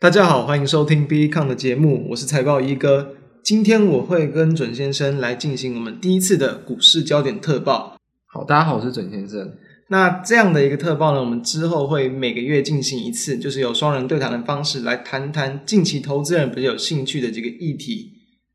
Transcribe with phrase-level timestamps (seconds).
[0.00, 3.16] 大家好，欢迎收听 Bitcoin 的节目，我是财报一哥。
[3.44, 7.98] 今天我会跟准先生来进行我们第一次的股市焦点特报。
[8.24, 9.52] 好，大家好，我是准先生。
[9.90, 18.12] 那这样的一个特报呢，我们之后会每个月进行一次，就是有双人对谈的方式来谈谈近期投资人比较有兴趣的这个议题。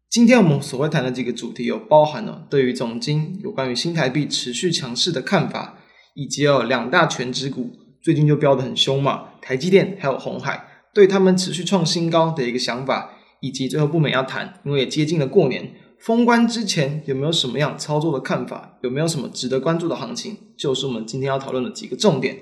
[0.09, 5.77] 今天我们所会谈的这个主题有包含了对于总经有关于新台币持续强势的看法，
[6.15, 7.69] 以及有两大全值股
[8.01, 10.69] 最近就飙得很凶嘛，台积电还有红海。
[10.95, 18.77] 对他们持续创新高的一个想法，以及最后不免要谈，因为也接近了过年，封关之前有没有什么样操作的看法？
[18.81, 20.37] 有没有什么值得关注的行情？
[20.55, 22.37] 就是我们今天要讨论的几个重点。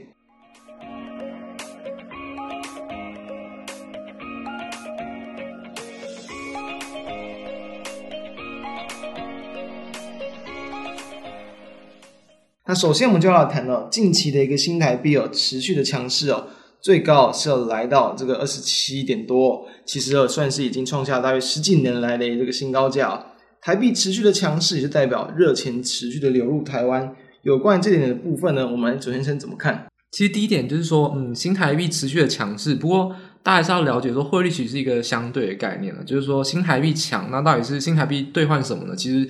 [12.67, 16.49] 那首先我们就要谈到近期的一个新台币哦，持续的强势哦。
[16.83, 23.25] 最高是要来到这个二十七点多，其实算是已经创下大约十几年来的这个新高价。
[23.61, 27.15] 台币持续的强势，也就代表热钱持续的流入台湾。
[27.43, 29.85] 有关于这点的部分呢，我们准先生怎么看？
[30.11, 32.75] 其实第一点就是说，嗯，新台币持续的强势。
[32.75, 38.93] 不过大家还是要了解说，汇率其实是一个相对的概念了，就是说新台币强，那到底是新台币兑换什么呢？
[38.93, 39.29] 其实。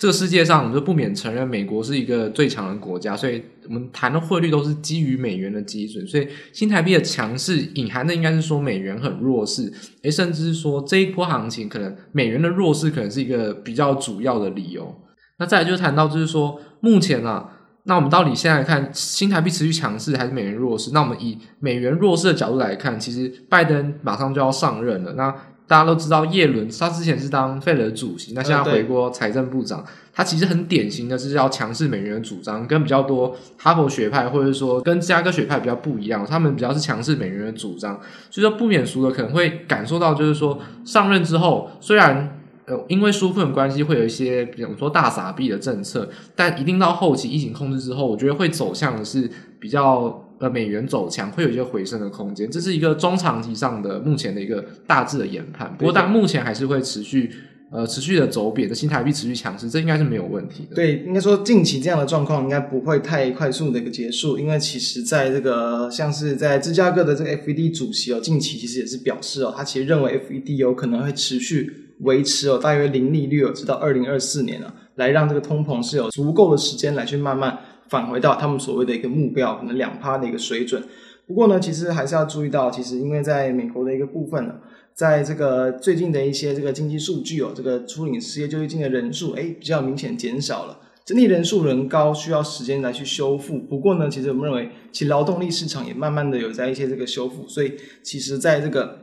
[0.00, 6.06] 这个世界上，我们就不免承认美国是一个最强的国家，所以我们谈的汇率都是基于美元的基准。
[6.06, 9.70] 所以新台币的强势隐含的应该是说美元很弱势，
[10.02, 14.90] 诶，甚至是说这一波行情可能美元的弱势可能是一个比较主要的理由。
[15.38, 17.50] 那再来就谈到就是说目前啊，
[17.84, 20.92] 那我们到底现在看新台币持续强势还是美元弱势？
[20.94, 25.12] 那我们以美元弱势的角度来看，其实拜登马上就要上任了。
[25.12, 25.34] 那
[25.70, 38.00] 大家都知道，叶伦他之前是当费的主席，那现在回国财政部长，呃、他其实很典型的是要强势美元的主张，跟比较多哈佛学派或者说跟芝加哥学派比较不一样，他们比较是强势美元的主张，
[38.32, 49.30] 所以说不免俗的可能会感受到，就是说上任之后，虽然呃因为纾困关系会有一些比如说大撒币的政策，但一定到后期疫情控制之后，我觉得会走向的是
[49.60, 50.26] 比较。
[50.40, 55.70] 呃，美元走强会有一些回升的空间，这是一个中长期上的目前的一个大致的研判。
[55.76, 57.30] 不过，但目前还是会持续
[57.70, 60.74] 呃持续的走贬的新台币持续强势，这应该是没有问题的。
[60.74, 77.58] 对，应该说近期这样的状况应该不会太快速的一个结束，因为其实在这个像是在芝加哥的这个 FED 主席哦，近期其实也是表示哦，他其实认为 FED 有可能会持续维持哦大约零利率哦，直到二零二四年了，来让这个通膨是有足够的时间来去慢慢。
[77.90, 80.82] 返回到他们所谓的一个目标，可能两趴的一个水准。
[81.26, 84.54] 不过呢，其实还是要注意到，其实因为在美国的一个部分呢，
[84.94, 93.58] 在这个最近的一些这个经济数据哦，这个初领失业救济金的人数，哎，比较明显减少了，整体人数仍高，需要时间来去修复。
[93.58, 98.98] 不过呢，其实我们认为，其劳动力市场也慢慢的有在一些这个修复，所以其实在这个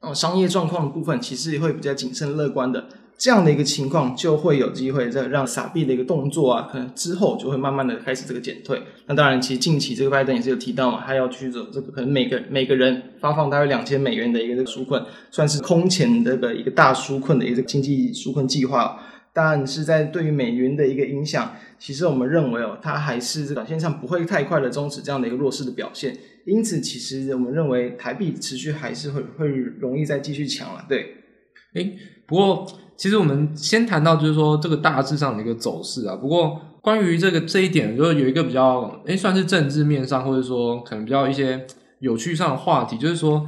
[0.00, 2.86] 哦商业状况部分，其实也会比较谨慎乐观的。
[3.18, 8.80] 这样的一个情况就会有机会再让撒币的一个动作啊，可能之后就会慢慢的开始这个减退。
[9.06, 18.96] 那当然，其实近期这个拜登也是有提到嘛，他要去走这个可能每个每个人发放大约两千美元的一个这个纾困，算是空前的一个一个大纾困的一个经济纾困计划。
[19.32, 26.16] 但是在对于美元的一个影响，其实我们认为哦，它还是短线上不会太快的终止这样的一个弱势的表现。
[26.46, 30.86] 因此，其实我们认为台币持续还是会会容易再继续强了。
[30.88, 31.14] 对，
[31.74, 32.64] 诶，不过。
[32.98, 36.16] 其实我们先谈到就是说这个大致上的一个走势啊。
[36.16, 41.64] 不过关于这个这一点，就是有一个比较诶，算是政治面上，或者说可能比较一些
[42.00, 43.46] 有趣上的话题，就是说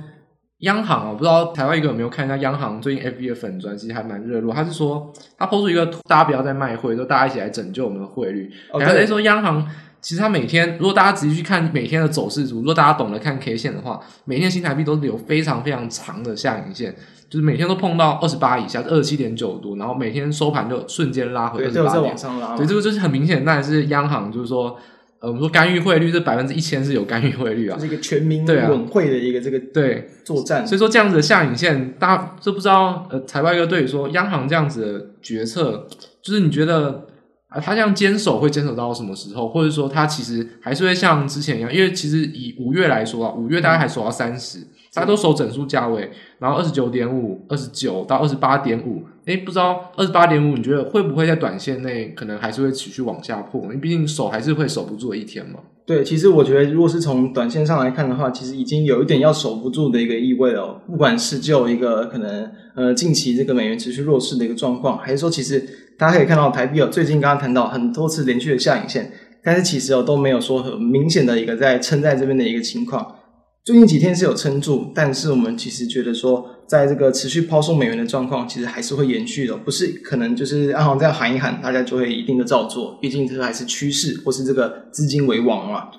[0.60, 4.54] 央行啊，不知道台湾一个有没有看一下央行最近 FB 的粉专，其实还蛮热络。
[4.54, 8.50] 他是说他 PO 出一个大家不要再卖汇，就大家一起来拯救我们的汇率。
[8.72, 9.66] 然后他说央行
[10.00, 16.94] 其实他每天，如果大家仔细去看每天的走势图，如果大家懂得看 K 线的话，每天新台币都是有非常非常长的下影线。
[17.28, 22.16] 就是每天都碰到二十八以下，二十七点九多，然后每天收盘就瞬间拉回二十八点，
[22.56, 24.76] 对，这个就是很明显，当然是央行就是说，
[25.20, 35.86] 呃，我们说干预汇率，是百分之一千是有干预汇率啊，这是一个全民稳汇的一个这个对作战，所以说这样子的下影线，大家这不知道，呃，财报一个对于说央行这样子的决策，
[36.22, 37.06] 就是你觉得
[37.48, 44.58] 啊，他这样坚守会坚守到什么时候，或者说他其实还是会像之前一样，因为其实以五月来说啊，五月大概还守到三十。
[44.58, 53.62] 嗯大家都守整数价位，然后二十九点五、二十九到二十八点五，诶，不知道二十八点五，你觉得会不会在短线内可能还是会持续往下破？
[53.62, 55.60] 因为毕竟守还是会守不住一天嘛。
[55.86, 60.80] 对，其实我觉得，如果是从短线上来看的话，其实已经有一点要守不住的一个意味了哦。
[60.86, 65.64] 不管是就一个可能呃近期这个美元持续弱势的一个状况，还是说其实
[65.96, 73.16] 大家可以看到台币哦，最近刚刚谈到很多次连续的下影线，但是其实哦都没有说很明显的一个在撑在这边的一个情况。
[73.62, 85.90] 最近几天是有撑住，但是我们其实觉得说，在这个持续抛售美元的状况，其实还是会延续的，不是可能就是央行这样喊一喊，大家就会一定的照做，毕竟这个还是趋势，或是这个资金为王嘛。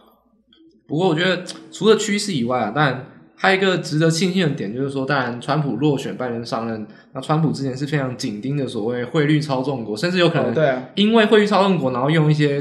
[0.88, 3.06] 不过我觉得除了趋势以外啊，当然
[3.36, 12.60] 还有一个值得庆幸的点，就是说，当然川普落选，拜登上任，那川普之前是非常紧盯的所谓汇率操纵国，甚至有可能对啊，因为汇率操纵国，然后用一些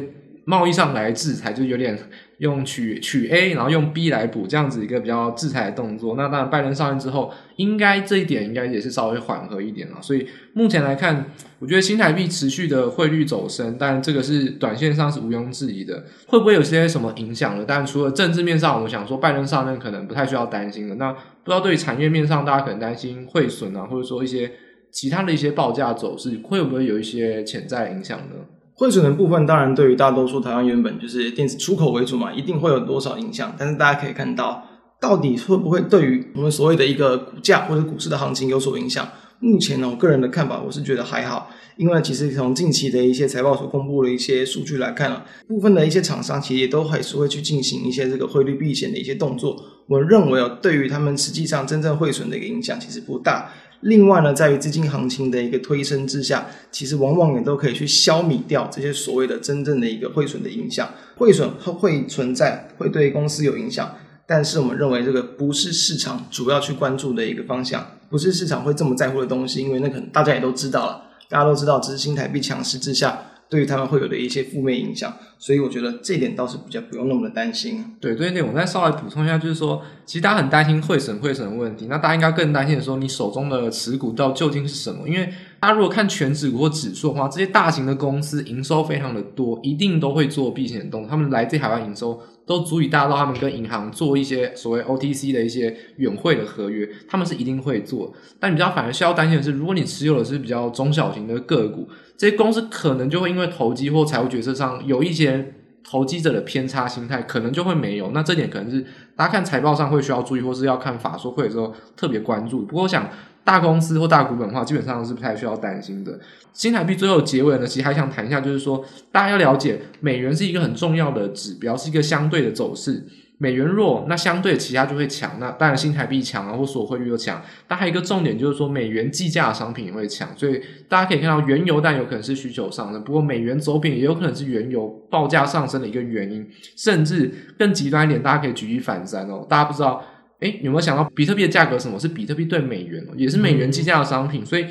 [0.51, 1.97] 贸易上来制裁，就有点。
[2.41, 6.17] 用取取 A，然后用 B 来补，这样子一个比较制裁的动作。
[6.17, 9.97] 那当然，拜登上任之后，应该这一点应该也是稍微缓和一点了。
[10.01, 11.27] 所以目前来看，
[11.59, 16.03] 我觉得新台币持续的汇率走升，但这个是短线上是毋庸置疑的。
[16.29, 17.65] 会不会有些什么影响呢？
[17.69, 20.95] 但除了政治面上，我们想说拜登上任可能不太需要担心的。
[20.95, 24.51] 那不知道对于产业面上，大家可能担心汇损啊，或者说一些
[24.91, 28.37] 其他的一些报价走势，会不会有一些潜在影响呢？
[28.81, 33.55] 汇损的部分，当然对于大多数台湾原本就是电子出口为主嘛，一定会有多少影响。
[33.59, 34.65] 但是大家可以看到，
[34.99, 39.07] 到底会不会对于我们所谓的一个股价或者股市的行情有所影响？
[39.39, 49.63] 目前呢，我个人的看法，我是觉得还好，因为其实从近期的一些财报所公布的一些数据来看啊，部分的一些厂商其实也都还是会去进行一些这个汇率避险的一些动作。
[49.89, 53.51] 我认为啊，对于他们实际上真正汇损的一个影响其实不大。
[53.81, 60.89] 另外呢，在于资金行情的一个推升之下，其实往往也都可以去消弭掉这些所谓的真正的一个汇损的影响。
[61.17, 63.95] 汇损会存在，会对公司有影响，
[64.27, 73.30] 但是我们认为这个不是市场主要去关注的一个方向，不是市场会这么在乎的东西，因为那可能大家也都知道了，大家都知道，只是新台币强势之下。
[73.51, 77.85] 对于他们会有的一些负面影响，所以我觉得这一点倒是比较不用那么的担心。
[78.01, 85.09] 对，这一点我再稍微补充一下，就是说，其实大家很担心汇损汇损的问题，那大家应该更担心的说，你手中的持股到究竟是什么？
[85.09, 92.23] 因为大家如果看权值股或指数的话，这些大型的公司营收非常的多，一定都会做避险动作，他们来自海外营收。
[92.47, 98.13] 都足以大到他们跟银行做一些所谓 OTC 的一些远汇的合约，他们是一定会做。
[98.41, 101.89] 但你比较反而需要担心的是，如果你持有的是比较中小型的个股，
[102.21, 108.11] 这些公司可能就会因为投机或财务决策上有一些投机者的偏差心态，可能就会没有。
[108.13, 108.85] 那这点可能是
[109.17, 112.67] 大家看财报上会需要注意，或是要看法说会的时候特别关注。
[112.67, 113.09] 不过我想。
[113.43, 116.21] 大公司或大股本的话，基本上是不太需要担心的。
[116.53, 123.03] 新台币最后结尾呢，其实还想谈一下，就是说大家要了解，美元是一个很重要的指标，是一个相对的走势。
[123.43, 125.39] 美元弱，那相对其他就会强。
[125.41, 127.43] 那当然新台币强啊，或所有汇率又强。
[127.67, 130.29] 但还有一个重点就是说，美元计价的商品也会强。
[130.37, 130.61] 所以
[130.91, 136.47] 大家可以看到，原油但有可能是需求上升，不过美元走贬也有可能是原油报价上升的一个原因。
[136.77, 139.47] 甚至更极端一点，大家可以举一反三哦。
[139.49, 140.05] 大家不知道。
[140.41, 141.99] 诶，有没有想到比特币的价格什么？
[141.99, 144.43] 是比特币兑美元，也是美元计价的商品。
[144.43, 144.65] 嗯、所以，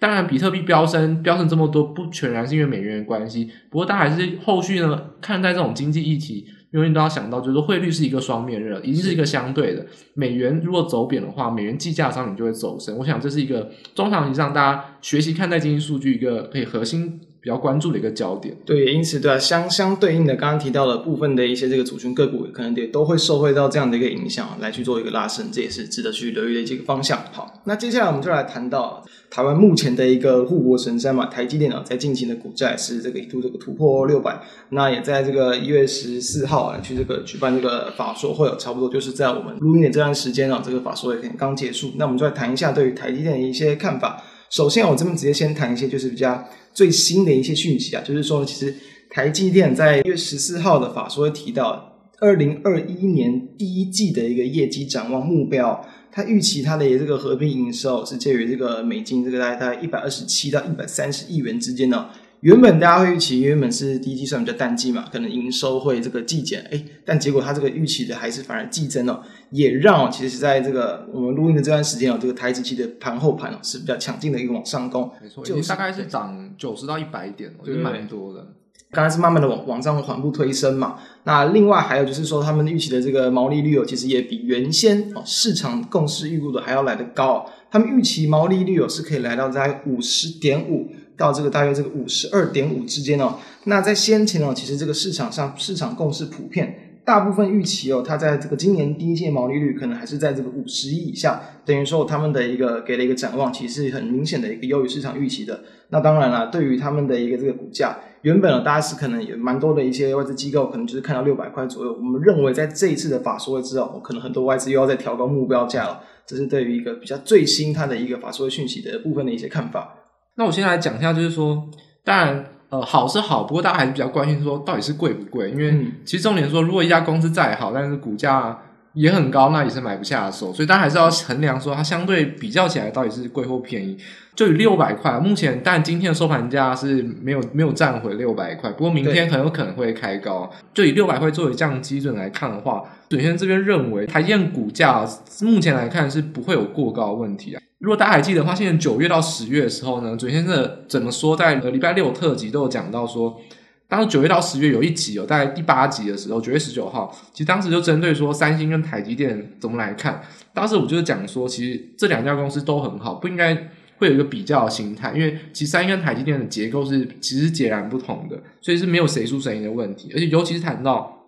[0.00, 3.48] 当然比特币飙升，飙升这么多，不全然是因为美元的关系。
[3.70, 9.86] 不过，大家还是后续呢，看待这种经济议题，永远都要想到，就是汇率是一个双面刃，已经是一个相对的。
[10.14, 12.98] 美元如果走贬的话，美元计价商品就会走升。
[12.98, 17.20] 我想这是一个中长期上大家学习看待经济数据一个可以核心。
[17.44, 27.22] 比较关注的一个焦点，对，因此对啊，相相对应的，刚刚提到的部分的一些这个族群个股，可能也都会受惠到这样的一个影响，来去做一个拉升，这也是值得去留意的一个方向。
[27.32, 34.40] 好，那接下来我们就来谈到台湾目前的一个护国神山嘛，台积电啊，在近期的股价是这个一度这个突破六百，
[34.70, 44.22] 那也在这个一月十四号啊去这个举办这个法说会，差不多就是在我们录音的这段时间啊，这个法说会可能刚结束，那我们就来谈一下对于台积电的一些看法。
[44.50, 48.74] 首先，我这边直接先谈一些就是比较最新的一些讯息啊，就是说，其实
[49.08, 62.10] 台积电在一月十四号的法说提到，二零二一年第一季的一个业绩展望目标，它预期它的这个合并营收是介于这个美金这个大概大概一百二十七到一百三十亿元之间呢。
[62.44, 78.46] 原本大家会预期，原本是第一季算比较淡季嘛，可能营收会这个季减，哎，但结果它这个预期的还是反而季增哦，也让其实在这个我们录音的这段时间哦，这个台子期的盘后盘是比较强劲的一个往上攻，没错，就是大概是涨九十到一百点，我觉得蛮多的。
[78.90, 90.92] 刚才是慢慢的往往上缓步推升嘛，那另外还有就是说，他们预期的这个毛利率哦，其实也比原先哦市场共识预估的还要来得高，他们预期毛利率哦是可以来到在五十点五。
[91.16, 105.60] 到这个大约这个五十二点五之间哦，那在先前哦，其实这个市场上市场共识普遍，大部分预期哦，它在这个今年第一季毛利率可能还是在这个五十亿以下，等于说他们的一个给了一个展望，其实是很明显的一个优于市场预期的。
[105.90, 116.00] 那当然了，对于他们的一个这个股价，原本呢，大家是可能也蛮多的一些外资机构可能就是看到六百块左右，我们认为在这一次的法说会之后，可能很多外资又要再调高目标价了。
[116.26, 119.94] 这是对于一个比较最新它的一个法说会讯息的部分的一些看法。
[120.36, 121.68] 那我先来讲一下，就是说，
[122.02, 125.50] 当然，呃，好是好，不过大家还是比较关心说，到底是贵不贵？
[125.50, 128.58] 因为其实重点说，如果一家公司再好，但是股价
[128.94, 133.96] 也很高，那也是买不下手，所以大家还是要衡量说它相对比较起来到底是贵或便宜。
[134.34, 140.50] 就以六百块，目前但今天的收盘价是没有没有站回六百块，不过明天很有可能会开高。
[140.72, 145.06] 就以六百块作为这样基准来看的话，准先这边认为台积电股价
[145.42, 147.62] 目前来看是不会有过高的问题啊。
[147.84, 153.38] 如果大家还记得的话，现在九月到十月的时候呢，准先生怎么说，在呃礼拜六特辑都有讲到说。
[153.86, 160.22] 当时九月到十月有一集哦，大概第八集的时候，九月十九号，其实当时就针对说三星跟台积电怎么来看。
[160.54, 163.54] 当时我就是讲说，其实这两家公司都很好，不应该
[163.98, 170.10] 会有一个比较的心态，因为其实三星跟台积电的结构是其实截然不同的，所以是没有谁输谁赢的问题。
[170.14, 171.26] 而且尤其是谈到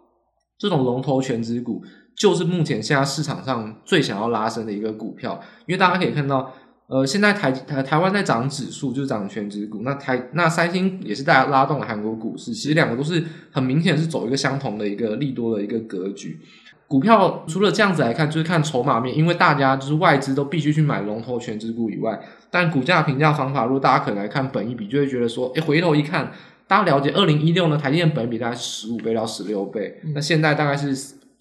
[0.58, 1.84] 这种龙头权值股，
[2.16, 6.52] 就是目前现在市场上最想要拉升的一个股票，因为大家可以看到。
[6.88, 9.80] 呃，现在台台台湾在涨指数，就是涨全值股。
[9.82, 13.20] 那台那三星也是大家拉动了韩国股市，其实两个都是
[13.50, 16.38] 很明显是走一个相同的一个利多的一个格局。
[16.86, 22.16] 股票除了这样子来看，就是看筹码面，因为大家就是外资都必须去买龙头权值股以外，
[22.52, 26.30] 但股价评价方法，如果大家可能来看本一比，就会觉得说，诶，回头一看，
[26.68, 30.94] 大家了解二零一六呢，台积电本益比大概十五倍到十六倍，嗯，那现在大概是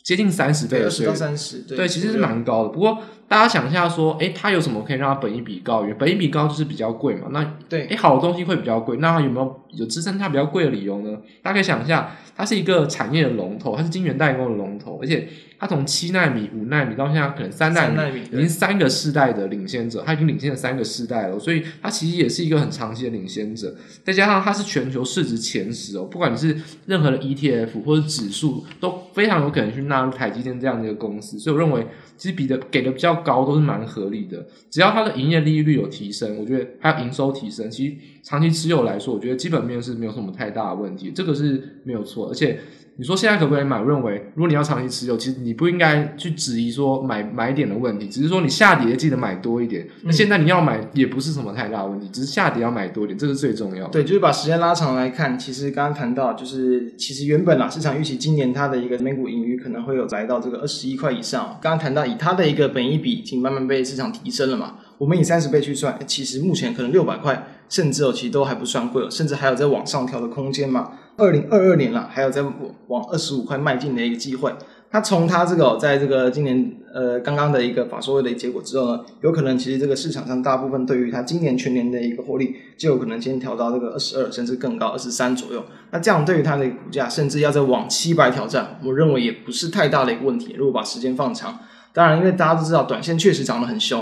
[0.06, 3.00] 接近三十倍的水，到三十，对，对，其实是蛮高的，不过。
[3.28, 5.82] 大家想一下，说，哎，它有什么可以让它本益比高？
[5.82, 7.30] 因为本益比高就是比较贵嘛。
[7.32, 8.98] 那对，哎，好的东西会比较贵。
[8.98, 11.18] 那它有没有有支撑它比较贵的理由呢？
[11.42, 15.28] 大家可以想一下，它是一个产业的龙头，它是晶圆代工的龙头，而且
[15.66, 21.40] 它从七纳米、五纳米到现在可能三纳米，已经三个世代的领先者，它已经领先了三个世代了。
[21.40, 23.76] 所以它其实也是一个很长期的领先者。
[24.04, 26.56] 再加上它是全球市值前十哦，不管你是
[26.86, 31.40] 任何的 ETF 或者指数，都非常有可能去纳入台积电这样的一个公司。
[31.40, 31.88] 所以我认为。
[32.18, 42.58] 其实比的给的比较高都是蛮合理的，只要它的营业利率有提升，我觉得还有营收提升，其实长期持有来说，我觉得基本面是没有什么太大的问题，这个是没有错，而且。
[42.98, 43.78] 你说现在可不可以买？
[43.78, 49.86] 我认为，如果你要长期持有，其实你不应该去质疑说买买点的问题，只是说你下跌记得买多一点。
[50.04, 53.92] 那、嗯、现在你要买也不是什么太大的问题，只是下跌要买多一点，这是最重要的。
[53.92, 61.60] 对，就是把时间拉长来看，其实刚刚谈到，就是其实原本啊，市场预期今年它的一个每股盈余可能会有来到这个二十一块以上。
[61.62, 70.92] 刚刚谈到以它的一个本益比已经慢慢被市场提升了嘛，我们以三十倍去算，其实目前可能六百块，甚至哦，其实都还不算贵，甚至还有在往上调的空间嘛。
[71.18, 72.42] 二零二二年了，还有在
[72.88, 74.54] 往二十五块迈进的一个机会。
[74.92, 85.62] 它从它这个、在这个今年呃刚刚的一个法说会的结果之后呢，有可能其实这个市场上大部分对于它今年全年的一个获利，就有可能先调到这个二十二甚至更高二十三左右。
[85.92, 90.54] 那这样对于它的股价，甚至要再往七百挑战，我认为也不是太大的一个问题。
[90.58, 91.60] 如果把时间放长，
[91.92, 94.02] 当然因为大家都知道短线确实涨得很凶，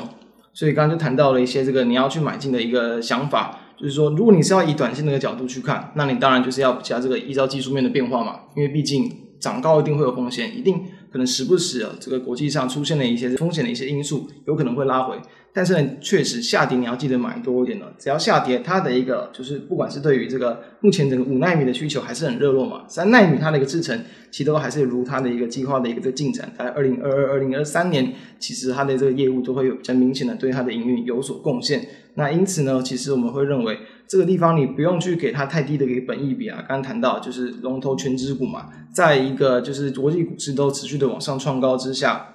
[0.53, 3.59] 所以刚刚就谈到了一些这个你要去买进的一个想法。
[3.77, 15.17] 就是说，如果你是要以短线那个角度去看，那你当然就是要加这个依照技术面的变化嘛，因为毕竟涨高一定会有风险，一定可能时不时啊，这个国际上出现了一些风险的一些因素，有可能会拉回。
[15.55, 31.87] 但是呢，确实下跌你要记得买多一点的，只要下跌，它的一个就是不管是对于这个目前整个五纳米的需求还是很热络嘛，三纳米它的一个制程其实都还是如它的一个计划的一个这个进展，在二零二二、二零二三年，其实它的这个业务都会有比较明显的对它的营运有所贡献。
[32.15, 42.29] 那因此呢，其实我们会认为这个地方你不用去给它太低的一个本益比啊，刚刚谈到就是龙头权值股嘛，在一个就是国际股市都持续的往上创高之下。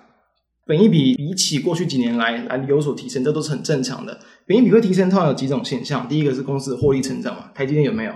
[0.67, 4.19] 本益比比起过去几年来来有所提升，这都是很正常的。
[4.47, 6.07] 本益比会提升，通常有几种现象。
[6.07, 8.13] 第一个是公司的获利成长嘛，台积电有没有？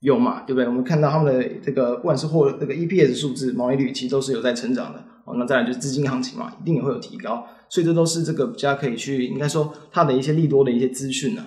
[0.00, 0.68] 有嘛，对不对？
[0.68, 5.02] 我们看到他们的这个不管是获这个 EPS 数字、毛利率，其实都是有在成长的。
[5.26, 7.46] 哦，那再来就是资金行情嘛，一定也会有提高。
[7.68, 11.44] 所以这都是这个比较可以去应该说它的一些利多的一些资讯呢。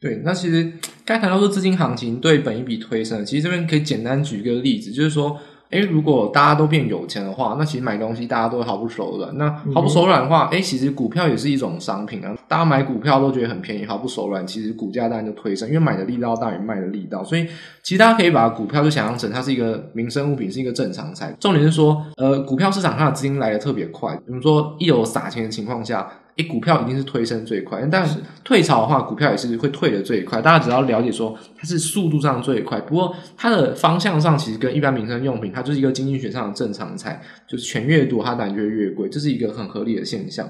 [0.00, 0.72] 对，那其实
[1.04, 5.38] 该谈到说资金行情对本一笔推升，其实这边可以简单举一个例子，就是说。
[5.70, 9.36] 诶，如果大家都变有钱的话，那其实买东西大家都会毫不手软。
[9.36, 12.34] 那毫不手软的话，诶，其实股票也是一种商品啊。
[12.48, 17.22] 大家买股票都觉得很便宜，毫不手软，其实股价当然就推升，因为买的力道大于卖的力道。
[17.22, 17.46] 所以，
[17.82, 21.36] 其实大家可以把股票就想象成它是一个民生物品，是一个正常财。
[21.38, 24.16] 重点是说，呃，股票市场它的资金来的特别快。
[24.26, 26.10] 比如说，一有撒钱的情况下。
[26.38, 30.40] 诶，股票一定是推升最快，但是退潮的话，股票也是会退的最快。
[30.40, 40.48] 大家只要了解说它是速度上最快，不过它的方向上其实跟一般民生用品，它就是一个经济学上的正常菜，就是钱越多，它当然就越贵，这是一个很合理的现象。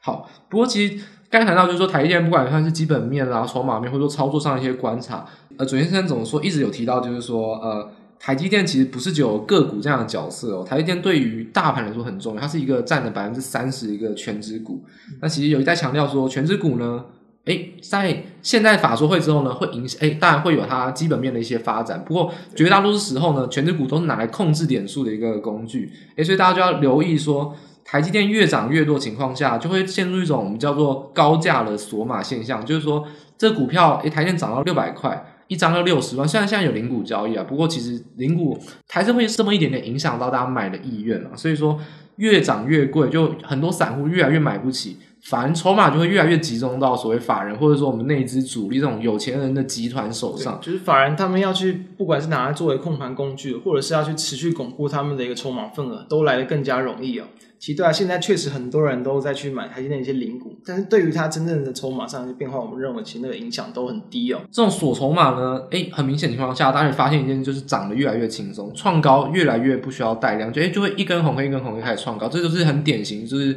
[0.00, 5.24] 好，不过其实刚才谈到就是说台积电不管算是基本面啦、筹码面，或者说操作上一些观察，
[5.56, 7.88] 呃，准先生怎么说，一直有提到就是说，呃。
[8.18, 14.84] 台积电其实不是只有个股这样的角色哦，台积电对于大盘来说很重要，它是一个占了百分之三十一个全值股。
[15.20, 17.04] 那其实有一在强调说，全值股呢，
[17.44, 22.04] 诶，在现在法说会之后呢，会影响，诶，当然会有它基本面的一些发展。
[22.04, 25.92] 不过绝大多数时候呢，全值股都是拿来控制点数的一个工具。
[26.16, 27.54] 诶，所以大家就要留意说。
[27.90, 33.02] 台积电越涨越多情况下，就会陷入一种我们叫做高价的锁码现象，就是说
[33.38, 36.28] 这股票诶台积电涨到六百块，一张要六十万。
[36.28, 41.30] 虽然现在有零股交易啊，不过其实零股还是会这么一点点影响到大家买的意愿啊。
[41.34, 41.78] 所以说
[42.16, 44.98] 越涨越贵，就很多散户越来越买不起。
[45.20, 50.58] 反而筹码就会越来越集中到所谓法人，或者说我们内资主力这种有钱人的集团手上。
[50.62, 57.24] 就是法人他们要去，不管是拿来作为控盘工具，或者是要去持续巩固他们的一个筹码份额，都来得更加容易哦。
[57.58, 64.40] 其实对啊，现在确实很多人都在去买台积电一些零股，但是对于它真正的筹码上的变化，我们认为其实那个影响都很低哦。
[64.50, 73.56] 这种锁筹码呢，诶，很明显情况下，大家会发现一件就是涨得越来越轻松，创高越来越不需要带量，就诶就会一根红黑一根红黑开始创高，这就是很典型，就是。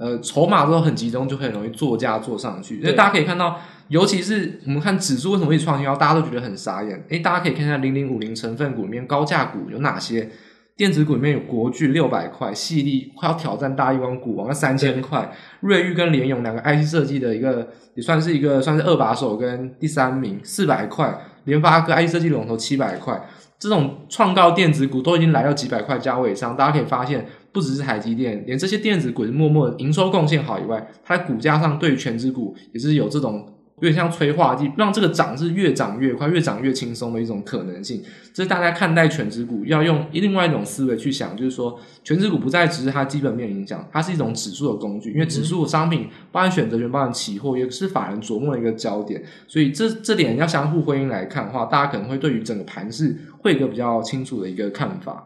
[0.00, 2.80] 呃，筹码都很集中，就很容易作价做上去。
[2.80, 7.04] 所以大家可以看到，尤其是我们看指数为什么会创新高，大家都觉得很傻眼。
[7.08, 10.30] 诶，大家可以看一下零零五零成分股里面高价股有哪些？
[10.78, 17.66] 电子股里面有国巨六百块，矽力快要挑战大一光股王要三千块，瑞昱跟联咏两个 IC 设计的一个
[17.96, 21.12] 也算是一个算是二把手跟第三名四百块，
[21.44, 23.20] 联发科 IC 设计龙头七百块，
[23.58, 27.26] 这种创高电子股都已经来到几百块价位上，大家可以发现。
[27.50, 33.44] 不只是台积电，连这些电子股默默营收贡献好以外，它在股价上对于权值股也是有这种
[33.80, 38.02] 有点像催化剂，让这个涨是越涨越快、越涨越轻松的一种可能性。
[38.32, 49.22] 这是大家看待权值股要用另外一种思维去想，就是说权值股不再只是它基本面影响，它是一种指数的工具，因为指数的商品包含选择权、包含期货，也是法人琢磨的一个焦点。
[49.46, 55.24] 所以这这点要相互辉映来看的话，大家可能会对于整个盘势会有一个比较清楚的一个看法。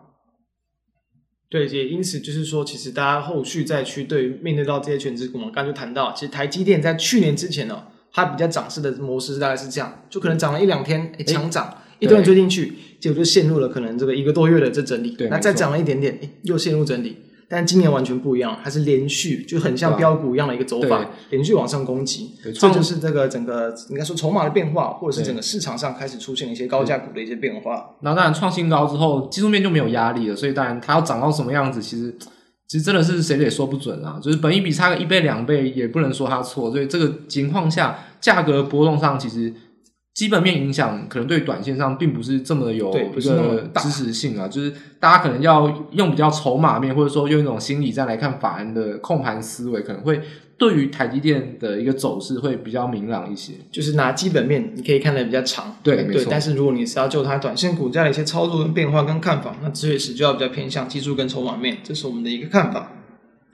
[1.50, 17.16] 对，也因此就是说，其实大家后续再去对面对到这些权值股，我们刚才就谈到，其实台积电在去年之前呢，它比较涨势的模式大概是这样，就可能涨了一两天，诶强涨，一段追进去，结果就陷入了可能这个一个多月的这整理，对，那再涨了一点点，诶又陷入整理。
[17.48, 22.30] 但今年完全不一样，它是连续，就很像标股一样的一个走法，连续往上攻击。
[22.42, 27.90] 这就是这个整个应该说筹码的变化，或者是整个市场上开始出现一些高价股的一些变化。
[28.00, 32.16] 那当然创新高之后，技术面就没有压力了，所以当然它要涨到什么样子，其实
[32.72, 34.18] 其实真的是谁也说不准啊。
[34.22, 36.70] 就是本一比差个一倍两倍，也不能说它错。
[36.70, 39.52] 所以这个情况下，价格波动上其实。
[40.14, 44.70] 基本面影响可能对短线上并不是这么有一个支持性啊，就是
[45.00, 50.20] 大家可能要用比较筹码面，或者说用一种心理战来看法人的控盘思维，可能会
[50.58, 53.54] 对于台积电的一个走势会比较明朗一些。
[53.70, 56.22] 就是拿基本面你可以看得比较长，对，对。
[56.26, 62.92] 但是如果你是要就它短线股价的一些操作跟变化跟看法，那确实就要比较偏向技术跟筹码面，这是我们的一个看法。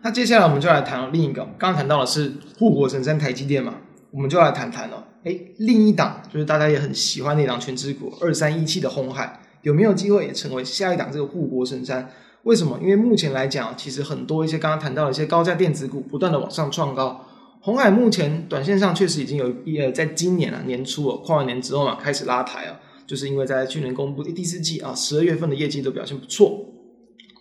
[0.03, 3.75] 那接下来我们就来谈另一个，刚刚谈到的是护国神山台积电嘛，
[4.11, 5.05] 我们就来谈谈了。
[5.29, 12.11] 哎，另一档就是大家也很喜欢的一档权值股二三一七的红海，有没有机会也成为下一档这个护国神山？
[12.45, 12.79] 为什么？
[12.81, 17.27] 因为目前来讲，其实很多一些刚刚谈到的一些高价电子股不断的往上创高，
[17.61, 26.65] 红海目前短线上确实已经有一呃，在今年啊年初哦，跨完年之后嘛开始拉抬啊，就是因为在去年公布的第四季啊十二月份的业绩都表现不错，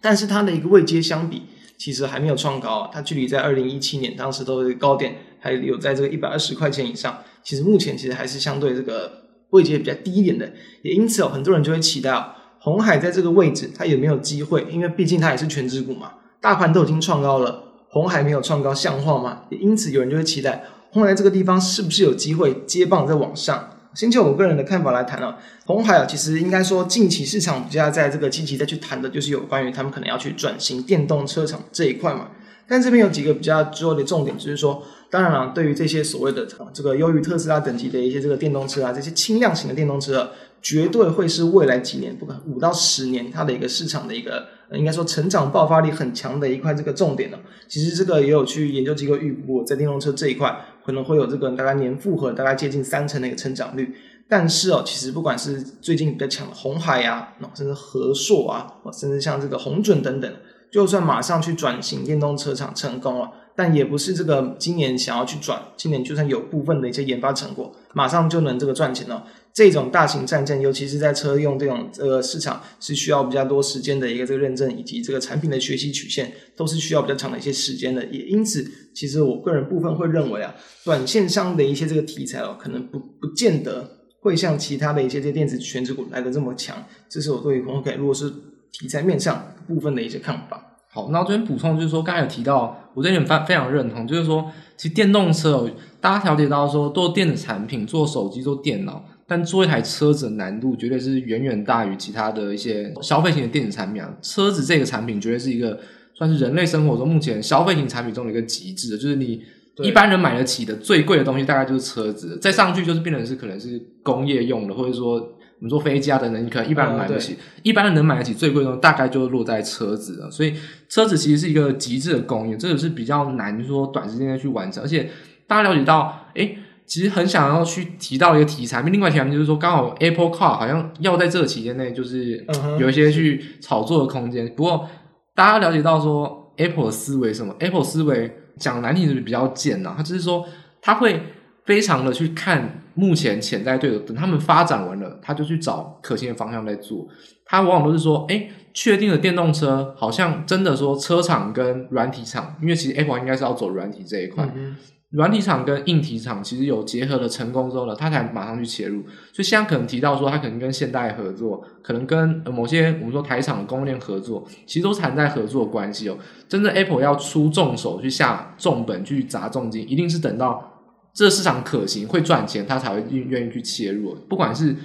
[0.02, 1.43] 但是它的一个位阶相比，
[1.78, 7.19] 其实还没有创高，它距离在二零一七年当时都是高点，还有在这个一百二十块钱以上。
[7.43, 9.12] 其实目前其实还是相对这个
[9.52, 10.52] 位阶比较低一点的，
[10.84, 12.26] 也因此哦，很多人就会期待哦，
[12.60, 14.67] 红海在这个位置它有没有机会？
[14.69, 19.43] 因为毕竟它也是权值股嘛，大盘都已经创高了，红海没有创高，像话吗？
[19.50, 23.69] 也因此有人就会期待鸿海这个地方是不是有机会接棒再往上？
[23.93, 32.28] 先就我个人的看法来谈了，鸿海啊，其实应该说近期市场比较在这个积极再去谈的，就是有关于他们可能要去转型电动车厂这一块嘛。
[32.67, 34.84] 但这边有几个比较重要的重点，就是说。
[35.10, 47.38] 当然了，对于这些所谓的这个优于特斯拉等级的一些这个电动车啊，这些轻量型的电动车，绝对会是未来几年，不管五到十年，它的一个市场的一个应该说成长爆发力很强的一块这个重点呢。
[47.70, 53.96] 其实这个也有去研究机构预估，在电动车这一块可能会有这个大概年复合大概接近三成的一个成长率。
[54.30, 60.30] 但是哦，其实不管是最近比较强的红海啊，甚至和硕啊，甚至像这个红准等等，
[60.70, 63.32] 就算马上去转型电动车厂成功了。
[63.58, 69.26] 但也不是这个今年想要去转，今年就算有部分的一些研发成果，马上就能这个赚钱了。
[69.52, 78.06] 这种大型战舰，尤其是在车用这种这个市场，是需要比较多时间的一个这个认证，以及这个产品的学习曲线，都是需要比较长的一些时间的。
[78.06, 80.54] 也因此，其实我个人部分会认为啊，
[80.86, 83.89] 短线上的一些这个题材哦，可能不不见得
[84.22, 86.86] 会像其他的一些这些电子权值股来的这么强。
[87.10, 88.32] 这是我对于 OK，如果是
[88.72, 90.66] 题材面上部分的一些看法。
[90.89, 95.69] 好，那我这边补充就是说，刚才有提到，我这点非非常认同，就是说，其实电动车，
[96.00, 104.12] 大家了解到说，做电子产品，做手机，做电脑，但做一台车子的难度绝对是远远大于其他的一些消费型的电子产品啊。
[104.21, 105.78] 车子这个产品绝对是一个
[106.15, 109.43] 算是人类生活中目前消费型产品中的一个极致，就是你
[109.84, 120.30] 一般人买得起的最贵的东西，大概就是车子，再上去就是变成是可能是工业用的，或者说我们说飞机啊等等，你可能一般人买不起，嗯、一般人能买得起最贵的，大概就落在车子了。
[120.30, 120.54] 所以
[120.88, 125.10] 车子其实是一个极致的工业，这个是比较难说短时间内去完成，而且
[125.48, 132.46] 大家了解到，诶其实很想要去提到一个题材，另外题材就是说，刚好 Apple Car 好像要在这个期间内，就是
[132.80, 134.48] 有一些去炒作的空间。
[134.56, 134.88] 不过，
[135.36, 140.46] 大家了解到说，Apple 的思维什么？Apple 思维讲难听是比较贱呐，他就是说，
[140.82, 141.22] 它会
[141.67, 147.08] 非常的去看目前潜在对手，等他们发展完了，他就去找可行的方向在做。
[147.45, 154.49] 他往往都是说，哎，确定了电动车，好像真的说车厂跟软体厂，因为其实 Apple 应该是要走软体这一块。
[154.56, 154.75] 嗯
[155.12, 159.01] 软体厂跟硬体厂其实有结合的成功之后呢，他才马上去切入。
[159.32, 166.17] 所以现在可能提到说，他可能跟现代合作，可能跟某些我们说台厂的供应链合作，其实都是谈在合作的关系哦。
[166.49, 170.76] 真正 Apple 要出重手去下重本去砸重金，一定是等到
[171.17, 174.13] 这个市场可行会赚钱，他才会愿意去切入。
[174.30, 174.75] 不管是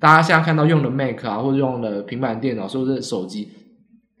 [0.00, 3.50] 大家现在看到用的 Mac 啊，或者用的平板电脑，或者是手机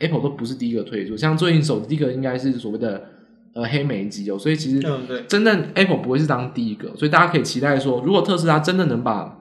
[0.00, 1.16] ，Apple 都不是第一个推出。
[1.16, 3.02] 像最近手机第一个应该是所谓的。
[3.54, 4.86] 呃，黑莓机哦，所以其实
[5.26, 9.34] 真正 Apple 不会是当第一个，所以大家可以期待说，如果特斯拉真的能把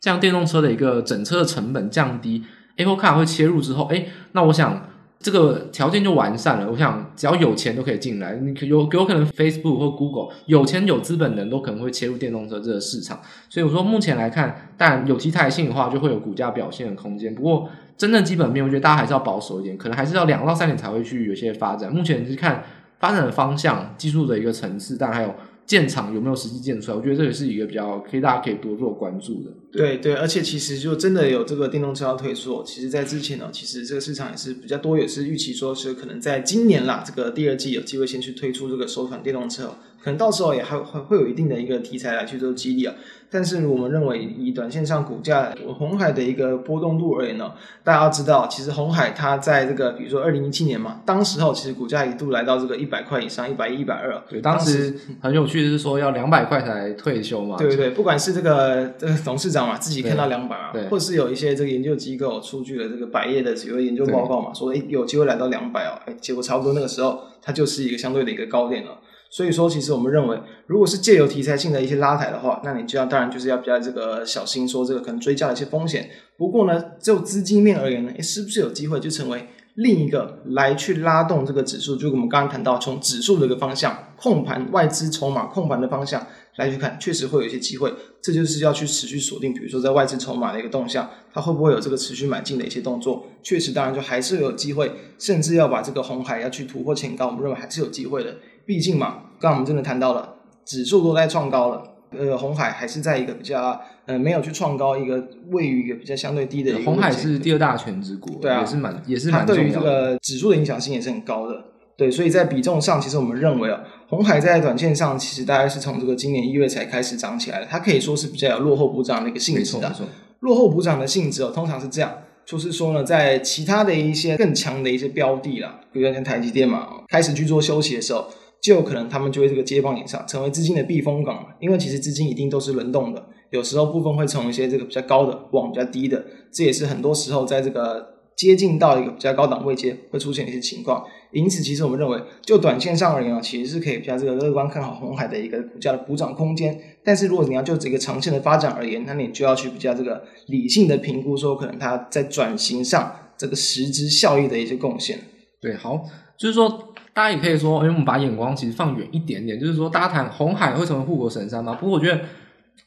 [0.00, 2.42] 这样电动车的一个整车的成本降低
[2.76, 4.88] ，Apple Car 会切入之后，哎，那我想
[5.20, 6.70] 这个条件就完善了。
[6.70, 13.20] 我想只要有钱都可以进来，你有有可能 Facebook 或 Google 有钱有资本的人都可能会切入电动车这个市场。
[13.48, 17.34] 所以我说目前来看，但有题材性的话，就会有股价表现的空间。
[17.34, 21.92] 不过真正基本面，我觉得大家还是要保守一点，可能还是要两到三年才会去有些发展。
[21.92, 22.64] 目前是看。
[23.00, 25.34] 发展的方向、技术的一个层次，但还有
[25.70, 29.50] 建厂有没有实际建出来，我觉得这也是一个比较可以大家可以多做关注的。
[29.70, 39.72] 对对，而且其实就真的有这个电动车要推出，其实，在之前呢，其实这个市场也是比较多，也是预期说是可能在今年啦，这个第二季有机会先去推出这个首款电动车。
[40.02, 42.94] 可能到时候也还会会有一定的一个题材来去做激励啊，
[43.28, 47.52] 但是我们认为以短线上股价红海的一个波动度而言呢，
[47.84, 54.18] 大家要知道，其实红海它在这个比如说二零一七年嘛，当时候其实股价一度来到这个一百块以上，一百一、一百二。
[54.26, 57.56] 对，当时很有趣的是说要两百块才退休嘛。
[57.56, 68.98] 对对对，不管是这个这个董事长嘛自己看到两百啊，或者是有一些这个研究机构出具了这个百页的几个研究报告嘛，说诶有机会来到两百哦，哎，结果差不多那个时候它就是一个相对的一个高点了。
[69.32, 76.10] 所以说，其实我们认为，如果是借由题材性的一些拉抬的话，那你就要当然就是要比较这个小心，说这个可能追加的一些风险。
[76.36, 81.96] 不过呢，就资金面而言呢，诶，是不是有机会就成为另一个来去拉动这个指数？
[81.96, 87.92] 就我们刚刚谈到，从指数的一个方向控盘外资筹码控盘的方向来去看，确实会有一些机会。
[88.20, 93.24] 这就是要去持续锁定，比如说在外资筹码的一个动向，它会不会有这个持续买进的一些动作？
[93.42, 98.36] 确实，当然就还是有机会，甚至要把这个红海要去突破前高，我们认为还是有机会的。
[98.66, 100.34] 毕竟嘛，刚刚我们真的谈到了
[100.66, 106.90] 指数都在创高了，呃，红海还是在一个比较呃没有去创高，一个位于一个比较相对低的一个。
[106.90, 109.68] 鸿海是第二大权值股，对啊，也是蛮也是蛮重要的。
[109.68, 111.64] 它对于这个指数的影响性也是很高的，
[111.96, 119.94] 对，所以在比重上，其实我们认为啊，红海在短线上其实大概是从这个今年一月才开始涨起来的，它可以说是比较有落后补涨的一个性质的。
[120.40, 122.12] 落后补涨的性质哦，通常是这样，
[122.44, 128.26] 就是说呢，在其他的一些更强的一些标的啦，比如说像台积电嘛，开始去做休息的时候。
[128.62, 141.04] 就有可能他们就会这个接棒以上，成为资金的避风港，因为其实资金一定都是轮动的，有时候部分会从一些这个比较高的往比较低的，这也是很多时候在这个接近到一个比较高档位阶会出现一些情况。
[141.32, 146.76] 因此，其实我们认为，就短线上而言啊，其实是可以比较这个乐观看好红海的一个股价的补涨空间。
[147.04, 155.20] 但是，如果你要就这个长线的发展而言，那你就要去比较这个理性的评估，说可能它在转型上这个实质效益的一些贡献。
[155.62, 156.04] 对，好，
[156.36, 156.89] 就是说。
[157.12, 161.74] 大家也可以说，因为我们把眼光其实放远一点点，就是说，大家谈红海会成为护国神山吗？
[161.74, 162.20] 不过我觉得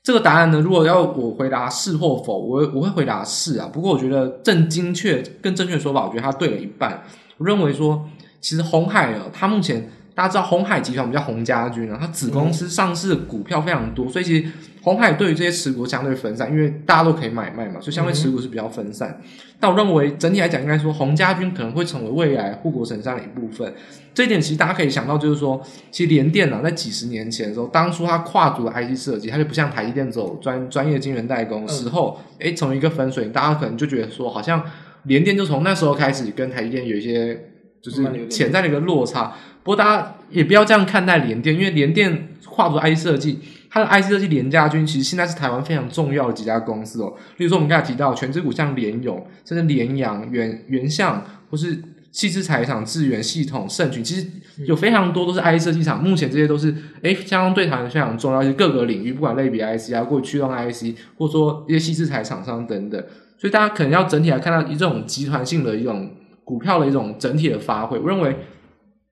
[0.02, 3.70] 这个答案呢，如果要我回答是或否，我我会回答是啊。
[3.72, 7.04] 不过我觉得正精确、更正确的说法，我觉得它对了一半。
[7.38, 8.08] 我认为说，
[8.40, 9.90] 其实红海呢，它目前。
[10.16, 14.48] 大家知道鸿海集团，我们叫鸿家军啊，它子公司上市的股票非常多，所以其实
[14.82, 19.20] 鸿海对于这些持股相对分散，因为大家都可以买卖嘛，所以相对持股是比较分散。
[19.60, 23.74] 但我认为整体来讲，应该说鸿家军可能会成为未来护国神山的一部分。
[24.14, 34.64] 这一点其实大家可以想到，就是说，其实联电啊，在几十年前的时候，当初它跨足了 IC 设计，它就不像台积电走专专业晶圆代工时候，诶，从一个分水岭，大家可能就觉得说，好像
[35.04, 37.50] 联电就从那时候开始跟台积电有一些
[37.84, 39.36] 就是潜在的一个落差。
[39.62, 47.14] 不过大家也不要这样看待联电，因为联电跨足 IC 设计，它的 IC 设计联家军其实现在是台湾非常重要的几家公司哦。
[47.38, 54.28] 例如说我们刚才提到权值股，像联咏，甚至联阳、原原相，或是矽智财厂、智源系统、盛群，其实
[54.66, 56.04] 有非常多都是 IC 设计厂。
[56.04, 63.02] 目前这些都是诶，相当对台湾非常重要，一些各个领域，不管类比 IC 啊，或驱动 IC，或者说一些矽智财厂商等等。
[63.38, 66.12] 所以大家可能要整体来看到一种集团性的一种
[66.44, 68.00] 股票的一种整体的发挥。
[68.00, 68.36] 我认为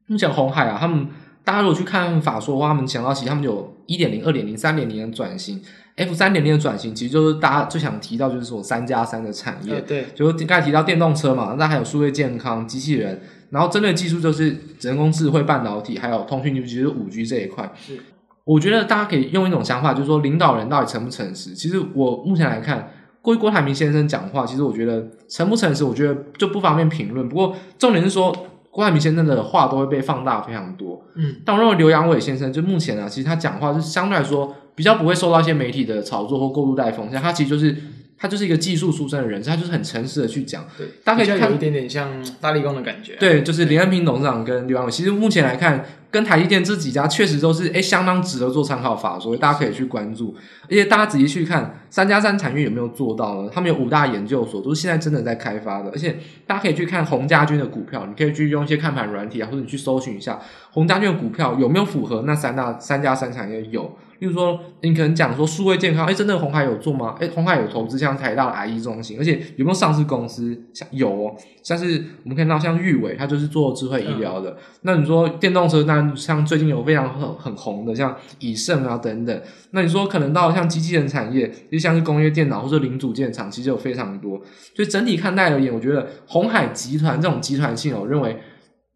[0.08, 1.08] 目前红海啊，他们
[1.44, 5.62] 大家如果去看法说的话，他们讲到其实他们有一点零、二点零、三点零的转型。
[5.98, 17.70] F 三点零的转型，其实就是大家最想提到就是说三加三的产业，呃、对，就是刚才提到电动车嘛，那还有数位健康、机器人，然后针对技术就是人工智慧、半导体，还有通讯技术，就是五 G 这一块。
[17.76, 18.00] 是，
[18.46, 21.54] 我觉得大家可以用一种想法，就是说领导人到底诚不诚实？
[21.54, 22.90] 其实我目前来看，
[23.22, 27.28] 郭郭台铭先生讲话，其实我觉得诚不诚实，我觉得就不方便评论。
[27.30, 28.36] 不过重点是说。
[28.74, 37.76] 郭台铭先生的话都会被放大非常多，嗯，但我认为刘阳伟先生就目前啊，其实他讲话是相对来说比较不会受到一些媒体的炒作或过度带风像，他其实就是
[38.22, 45.84] 他就是一个技术出身的人，他就是很诚实的去讲，对，大家可以看有一点点像大力工的感觉，对，就是林恩平董事长跟刘安伟，其实目前来看。
[46.12, 50.36] 跟台积电这几家确实都是诶、欸、相当值得做参考法，所以大家可以去关注。
[50.64, 53.50] 而且大家仔细去看三加三产业有没有做到呢？
[53.50, 55.90] 他们有五大研究所，都是现在真的在开发的。
[55.92, 60.38] 而且大家可以去看洪家军的股票，你可以去用一些看盘软体啊，或者你去搜寻一下
[60.72, 63.98] 洪家军的股票有没有符合那三大三加三产业有。
[64.22, 67.16] 例如说，你可能讲说数位健康，哎、欸、真的红海有做吗？
[67.20, 70.56] 诶、欸、鸿海有投资像台大的癌医中心，而且有没有上市公司？
[70.72, 74.52] 像有哦，像是我们看到像裕伟，他就是做智慧医疗的。
[74.52, 79.42] 嗯、那你说电动车，那像最近有非常很很红的，像以盛啊等等。
[79.72, 84.40] 那你说可能到像机器人产业，就像是工业电脑或者零组件厂，其实有非常多。
[84.76, 88.38] 所以整体看待而言，我觉得红海集团这种集团性，我认为。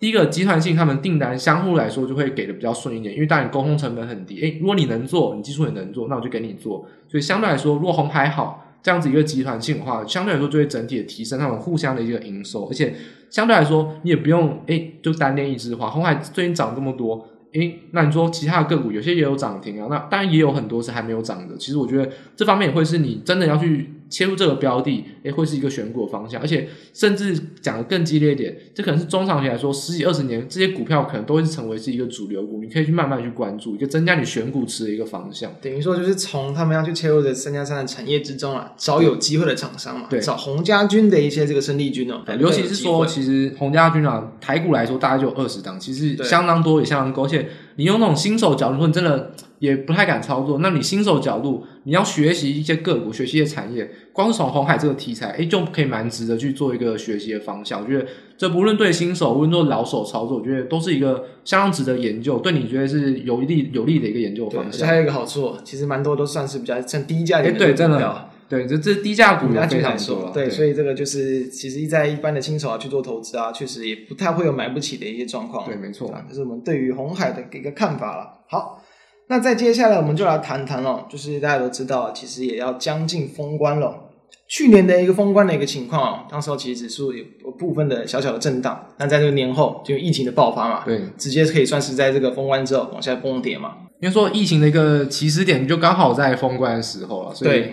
[0.06, 4.40] 第一个集团性，他们订单相互来说就会给的比较顺一点，因为当然沟通成本很低。
[4.40, 6.86] 诶，如果你能做，你技术也能做，那我就给你做。
[7.08, 12.94] 所以相对来说，如果鸿海好这样子一个集团性的话，相对来说就会整体的提升他们互相的一个营收，而且
[13.32, 15.90] 相对来说你也不用诶就单练一枝花。
[15.90, 17.28] 红海最近涨这么多。
[17.54, 21.58] 诶，那你说其他的个股有些也有涨停啊，那当然也有很多是还没有涨的。
[21.58, 26.40] 其实我觉得这方面也会是你真的要去切入这个标的，诶，会是一个选股的方向。
[26.40, 35.54] 而且甚至讲的更激烈一点，这可能是中长期来说十几二十年这些股票可能都会是成为是一个主流股，你可以去慢慢去关注，一个增加你选股池的一个方向。
[35.62, 47.46] 等于说就是从他们要去切入的三加三的产业之中啊，找有机会的厂商嘛，对，找红家军的一些这个生力军哦，尤其是说其实红家军啊，台股来说大概就有二十档，其实相当多也相当高，而且。
[47.78, 50.60] 你用那种新手角度，说你真的也不太敢操作。
[50.60, 57.82] 那你新手角度，你要学习一些个股，学习一些产业，光是从红海这个题材，哎，就可以蛮值得去做一个学习的方向。
[57.82, 58.06] 我觉得
[58.38, 62.40] 这不论对新手，无论做老手操作，我觉得都是一个相当值得研究。
[62.40, 64.88] 对你觉得是有利有利的一个研究方向。
[64.88, 67.68] 还有一个好处，其实蛮多都算是比较像低价的股票。
[67.68, 68.30] 对，真的。
[68.48, 70.30] 对，这这低价股非常多。
[70.32, 75.66] 对，所以这个就是其实在一般的新手啊去做投资啊，确实也不太会有买不起的一些状况。
[75.66, 76.14] 对，没错。
[76.30, 78.44] 这是我们对于红海的一个看法了。
[78.48, 78.84] 好，
[79.28, 84.02] 那再接下来我们就来谈谈了，就是大家都知道，其实也要将近封关了。
[84.48, 87.24] 去年的一个封关的一个情况，当时候其实指数有
[87.58, 93.76] 部分的小小的震荡，那在这个年后就疫情的爆发嘛，对，直接可以算是在这个封关之后往下崩跌嘛。
[94.02, 97.72] 因为说疫情的一个起始点就刚好在封关的时候了，所以。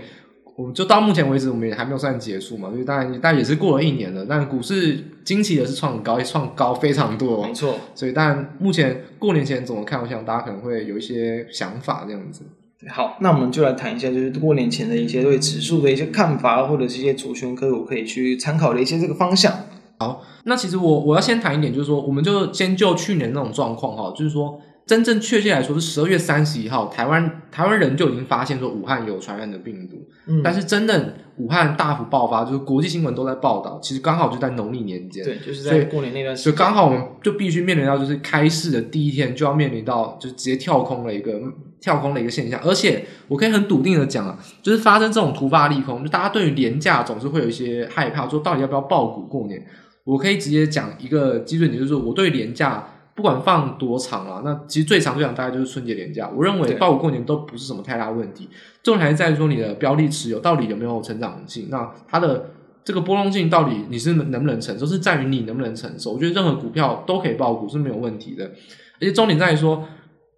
[0.62, 4.24] 对我们就到目前为止，我们也还没有算结束嘛，因为当然，但也是过了一年了。
[4.28, 7.74] 但股市惊奇的是创高，也创高非常多，没错。
[7.94, 10.00] 所以，但目前过年前怎么看？
[10.00, 12.42] 我想大家可能会有一些想法，这样子。
[12.88, 19.52] 好，那我们就来谈一下，就是过年前的一些对指数的一些看法，或者是一些主权个股可以去参考的一些这个方向。
[19.98, 24.60] 好，那其实我我要先谈一点，就是说，我们就先就去年那种状况哈，就是说。
[24.84, 41.40] 真正确切来说是十二月三十一号，台湾台湾人就已经发现说武汉有传染的病毒，嗯，但是真正武汉大幅爆发，就是国际新闻都在报道，其实刚好就在农历年间，对，就是在过年那段时间，就刚好我们就必须面临到就是开市的第一天就要面临到就直接跳空了一个
[41.80, 49.64] 跳空的一个现象，而且我可以很笃定的讲啊，就是发生这种突发利空，就大家对于廉价总是会有一些害怕，说到底要不要爆股过年？
[50.04, 52.84] 我可以直接讲一个基准点，就是说我对连假。
[53.14, 56.30] 不管放多长啊，那其实最长最长大概就是春节连假。
[56.34, 58.48] 我认为抱股过年都不是什么太大问题，
[58.82, 62.50] 重点还是在于说你的标的持有到底有没有成长性，那它的
[62.84, 66.12] 这个波动性到底你是能不能承受，是在于你能不能承受。
[66.12, 69.84] 我觉得任何股票都可以爆股是没有问题的，而且重点在于说，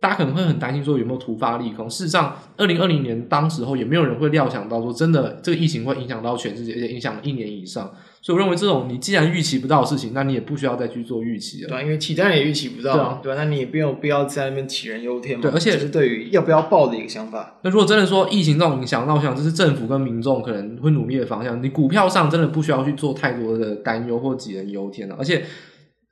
[0.00, 1.88] 大家可能会很担心说有没有突发利空。
[1.88, 7.90] 事实上，二零二零年当时候也没有人会料想到说真的这个疫情会影响到全世界，而且影响了一年以上。
[8.24, 11.68] 所以我认为，这种你既然预期不到的事情，那你也不需要再去做预期了。
[11.68, 15.42] 对、啊，因为其他人也预期不到，对啊，对啊，那你也没有必要在那边杞人忧天嘛。
[15.42, 17.58] 对，而且是对于要不要报的一个想法。
[17.62, 21.62] 那如果真的说疫情这种影响，那我想这是政府跟民众可能会努力的方向。
[21.62, 25.14] 你股票上真的不需要去做太多的担忧或杞人忧天了。
[25.18, 25.44] 而且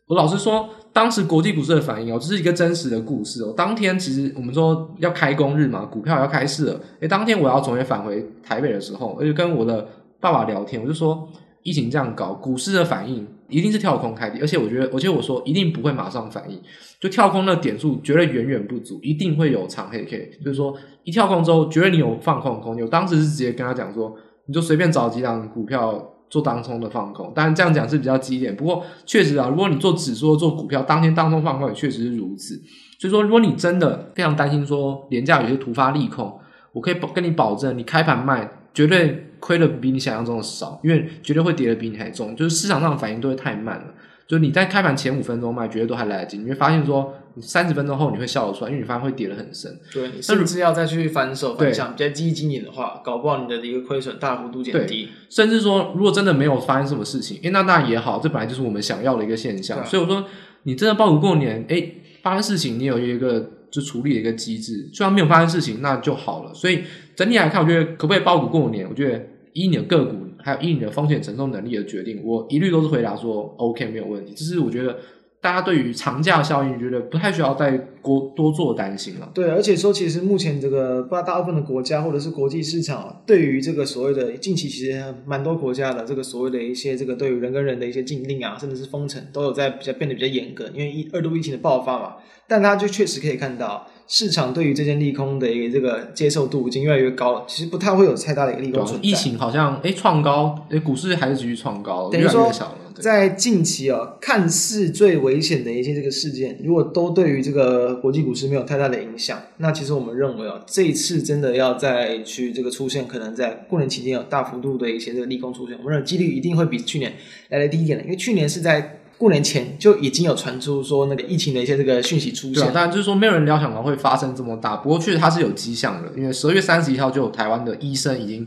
[0.08, 3.54] 我老实说，当时国际股市的反应哦，这是一个真实的故事哦。
[3.56, 6.80] 当天其实我们说要开工日嘛，股票要开市了。
[7.00, 9.88] 诶，当天我要从业返回台北的时候，而且跟我的
[10.20, 11.26] 爸爸聊天，我就说，
[11.62, 16.60] 疫情这样搞，股市的反应一定是跳空开低，而且我觉得，而且我说一定不会马上反应，
[17.00, 20.38] 就跳空的点数绝对远远不足，一定会有长黑 K。
[20.44, 22.84] 就是说，一跳空之后，绝对你有放空空间。
[22.84, 26.08] 我当时是直接跟他讲说，你就随便找几档股票。
[26.32, 28.50] 做当冲的放空，当然这样讲是比较激烈。
[28.50, 32.54] 不过确实啊，如果你做指数、做股票，当天当冲放空也确实是如此。
[32.98, 36.32] 所以说，如果你真的非常担心说廉价有些突发利空，
[36.72, 42.34] 我可以保跟你保证，你开盘卖绝对亏的比你想象中的少，因为绝对会跌的比你还重。
[42.36, 43.86] 就是市场上的反应都会太慢了。
[44.26, 46.38] 就你在开盘前五分钟卖，绝对都还来得及。
[46.38, 49.78] 你会发现说，三十分钟后你会笑得出来，因为你发现会跌得很深。
[49.92, 55.10] 对，你甚至要再去反手反向，比较积极经营的话，搞不好你的一个亏损大幅度减低。
[55.28, 59.84] 甚至说，如果真的没有发生什么事情，诶，那当然也好，这本来就是我们想要的一个现象。
[59.84, 60.24] 所以我说，
[60.62, 66.54] 你真的抱股过年，诶，发生事情你有一个就处理的一个机制，虽然没有发生事情，那就好了。
[66.54, 66.82] 所以
[67.16, 68.86] 整体来看，我觉得可不可以包股过年？
[68.88, 70.18] 我觉得以你的个股。
[70.44, 74.34] 还有以你的风险承受能力的决定，我一律都是回答说 OK 没有问题。
[74.34, 74.98] 只是我觉得
[75.42, 79.28] 大家对于长假效应，觉得不太需要再过多做担心了。
[79.34, 92.14] 对，而且说其实目前这个不知道大部分的国家或者是国际市场，对于这个所谓的近期其实蛮多国家的这个所谓的一些这个对于人跟人的一些禁令啊，甚至是封城，都有在比较变得比较严格，因为一二度疫情的爆发嘛。
[92.46, 93.86] 但大家就确实可以看到。
[94.08, 99.08] 市场对于这件利空的一个这个接受度已经越来越高了，其实不太会有太大的一个利空存在。
[99.08, 102.74] 疫情好像哎创高，诶股市还是继续创高，等于说越来越小了。
[103.00, 117.12] 在近期哦，看似最危险的一些这个事件，如果都对于这个国际股市没有太大的影响，那其实我们认为哦，这一次真的要再去这个出现，可能在过年期间有大幅度的一些这个利空出现，我们认为几率一定会比去年
[117.48, 118.98] 来的低一点的，因为去年是在。
[119.18, 128.44] 过年前就已经有传出说那个疫情的一些这个讯息出现，对啊，当然就是说没有人料想到会发生这么大，不过确实它是有迹象的，因为十二月三十一号就有台湾的医生已经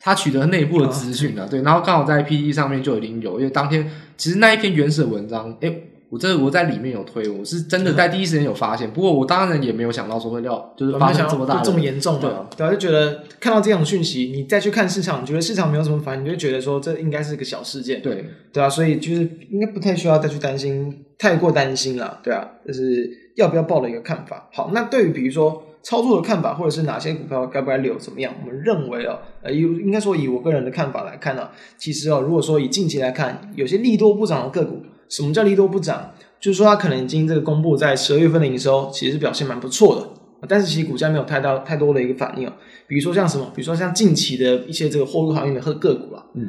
[0.00, 8.90] 他取得内部的资讯了，对，然后刚好在 PTT 上面就已经有，因为当天其实那一篇原始的文章，诶我这我在里面有推，我是真的在第一时间有发现。
[8.90, 24.48] 不过我当然也没有想到说会料，就是发生这么大这么严重的，对啊，就觉得看到这种讯息，你再去看市场，你觉得市场没有什么反应，你就觉得说这应该是个小事件，对对啊，所以就是应该不太需要再去担心，太过担心了，对啊，就是要不要报的一个看法。
[24.54, 28.34] 好，那对于比如说操作的看法，或者是哪些股票该不该留，怎么样？
[28.40, 36.12] 我们认为哦，呃，应应该说以我个人的看法来看呢，其实哦，如果说以近期来看，有些利多不涨的个股，什么叫利多不涨？
[36.40, 42.54] 就是说，它可能已经这个公布在十二月份的营收，其实表现蛮不错的，但是其实股价没有太大太多的一个反应啊。
[42.86, 46.46] 比如说像什么，比如说像近期的一些这个货柜航运的个股啊，嗯，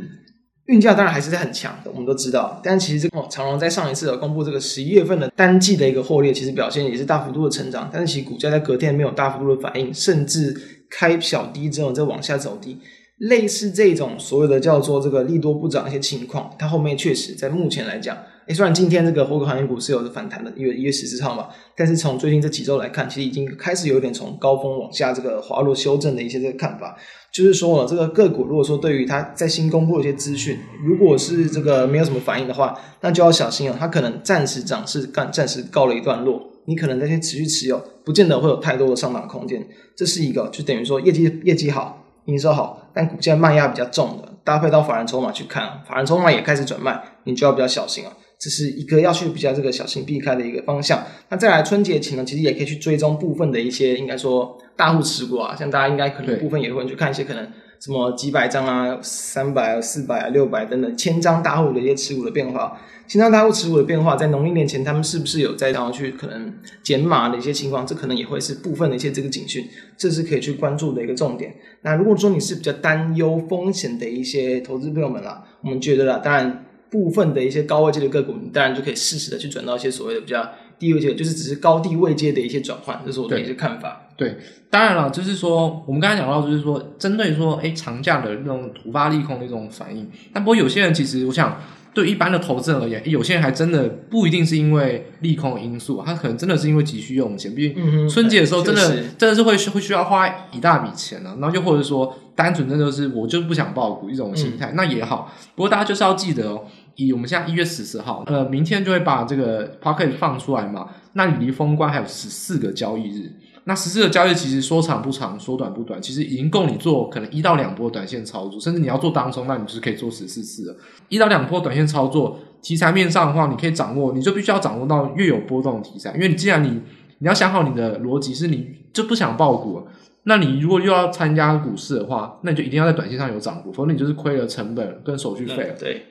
[0.69, 2.61] 运价当然还是在很强的，我们都知道。
[2.63, 10.55] 但其实这个长荣在上一次有公布这个十一月份的单季的一个获利，其实表现也是大幅度的成长，但是其股价在隔天没有大幅度的反应，甚至
[10.87, 12.79] 开小低之后再往下走低。
[13.17, 18.15] 类似这种所谓的叫做这个利多不涨一些情况，它后面确实在目前来讲，
[18.47, 26.95] 诶，虽然今天这个货柜航运股是有着反弹的，因为一月十四号嘛，但是从最近这几周来看，其实已经开始有点从高峰往下这个滑落修正的一些这个看法，
[27.31, 42.05] 就是说了这个个股如果说对于它在新公布的一些资讯，如果是这个没有什么反应的话，那就要小心了，它可能暂时涨势暂暂时告了一段落，你可能在先持续持有，不见得会有太多的上涨空间，这是一个就等于说业绩业绩好。
[42.25, 48.13] 营收好，但股价卖压比较重的，搭配到法人筹码去看，法人筹码也开始转卖，你就要比较小心啊。
[48.39, 51.05] 这是一个要去比较这个小心避开的一个方向。
[51.27, 57.45] 那再来春节前呢，其实也可以去追踪部分的一些，应该说大户持股啊，像大家应该可能部分也会去看一些可能
[57.79, 62.79] 什么几百张啊、三百啊、四百啊、六百等等千张大户的一些持股的变化。
[63.07, 67.85] 千张大户持股的变化，在农历年前，他们是不是有在想要去可能减码的一些情况？
[67.85, 71.55] 这可能也会是部分的一些这个警讯，这是可以去关注的一个重点。
[71.81, 84.07] 那如果说你是比较担忧风险的一些投资朋友们啦，我们觉得啦，当然部分的一些高位阶的个股，你当然就可以适时的去转到一些所谓的比较低位阶，就是只是高低位阶的一些转换，这是我的一些看法。
[84.17, 84.37] 对，对，
[84.69, 90.09] 当然了，就是说我们刚才讲到，就是说针对说，哎，长假的那种突发利空的一种反应。
[90.33, 91.59] 但不过有些人其实，我想。
[91.91, 97.53] 对一般的投资人而言，有些人还真的不一定是因为利空因素，他可能真的是因为急需用钱。
[97.53, 101.37] 毕竟春节的时候，真的、嗯、真的是会会需要花一大笔钱呢、啊。
[101.41, 105.33] 然后又或者说，单纯真的是我就是不想爆股一种心态，嗯、那也好。
[105.55, 106.63] 不过大家就是要记得哦，
[107.05, 110.89] 以我们现在一月十四号，呃，明天就会把这个 podcast 放出来嘛。
[111.13, 113.31] 那你离封关还有十四个交易日。
[113.65, 120.75] 那十四个交易其实说长不长，说短不短，其实已经够你做可能一到两波短线操作，甚至你要做当冲，那你就是可以做十四次了。
[121.07, 126.81] 一到两波短线操作，题材面上的话，你可以掌握，你就必须要掌握到越有波动的题材，因为你既然你
[127.19, 129.83] 你要想好你的逻辑是你就不想爆股，
[130.23, 135.75] 那你如果又要参加股市的话，那你就一定要在短线上有涨幅，否则你就是亏了成本跟手续费了。
[135.77, 136.05] 对，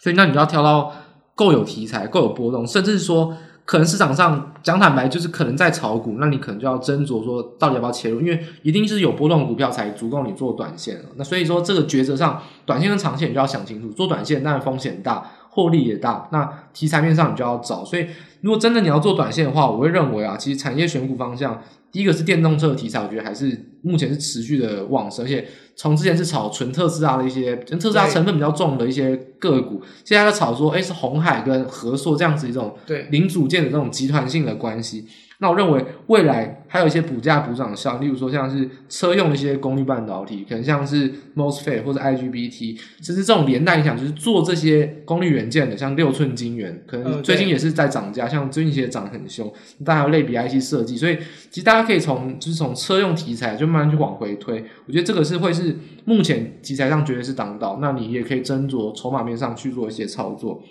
[0.00, 0.92] 所以那你就要挑到
[1.34, 3.36] 够有题材、够有波动，甚至说。
[3.66, 11.00] 可能市场上讲坦白，就是可能在炒股，那你可能就要斟酌说到底要不要切入，因为一定是有波动的股票才足够你做短线。
[11.14, 13.88] 那所以说这个抉择上，短线跟长线你就要想清楚。
[13.90, 16.28] 做短线当然风险大，获利也大。
[16.32, 17.84] 那题材面上你就要找。
[17.84, 18.06] 所以
[18.40, 21.62] 如果真的你要做短线的话，我会认为啊，其实产业选股方向。
[21.92, 25.44] 第一个是电动车的题材，我觉得还是目前是持续的旺盛，而且
[25.74, 35.04] 从之前是炒纯特斯拉的一些，特斯拉成分比较重的一些个股，现在在炒作，哎，是红海跟和硕这样子一种对零组件的这种集团性的关系。
[35.42, 49.50] 那我认为未来还有一些补价补涨效应，例如说像是车用的一些功率半导体，可能像是 MOSFET 或者 IGBT，其实这种连带影响就是做这些功率元件的，像六寸晶圆，可能最近也是在涨价，像最近其实涨很凶。
[49.84, 51.16] 大家还有类比 IC 设计，所以
[51.50, 55.74] 其实大家可以从就是从车用题材就慢慢去往回推，我觉得这个是会是
[56.04, 57.78] 目前题材上绝对是当道。
[57.80, 60.62] 那你也可以斟酌筹码面上去做一些操作。